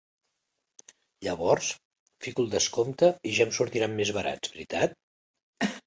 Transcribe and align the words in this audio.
Llavors, 1.27 1.69
fico 2.27 2.47
el 2.47 2.51
descompte 2.55 3.13
i 3.33 3.37
ja 3.41 3.49
em 3.49 3.55
sortiran 3.61 3.97
més 4.03 4.17
barats, 4.21 4.57
veritat? 4.57 5.03